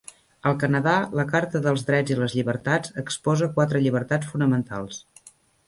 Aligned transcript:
Al 0.51 0.55
Canadà, 0.61 0.93
la 1.19 1.25
Carta 1.31 1.61
dels 1.65 1.83
Drets 1.91 2.15
i 2.15 2.17
les 2.21 2.37
Llibertats 2.39 2.97
exposa 3.05 3.53
quatre 3.61 3.85
llibertats 3.87 4.33
fonamentals. 4.35 5.03